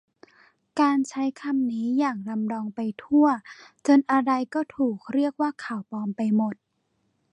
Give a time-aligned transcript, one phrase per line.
[0.81, 3.27] การใช้คำนี้อย่างลำลองไปทั่ว
[3.87, 6.55] จนอะไรก็ถูกเรียกว่าข่าวปลอมไปหมด